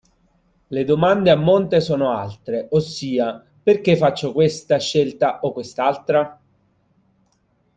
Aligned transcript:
Le 0.75 0.83
domande 0.83 1.29
a 1.29 1.35
monte 1.35 1.79
sono 1.79 2.09
altre, 2.09 2.65
ossia, 2.71 3.45
perché 3.61 3.95
faccio 3.95 4.31
questa 4.31 4.79
scelta 4.79 5.41
o 5.41 5.51
quest'altra? 5.53 6.41